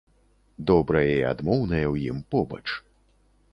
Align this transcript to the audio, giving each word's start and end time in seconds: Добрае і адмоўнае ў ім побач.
Добрае 0.71 1.11
і 1.17 1.27
адмоўнае 1.33 1.83
ў 1.93 2.11
ім 2.13 2.17
побач. 2.35 2.65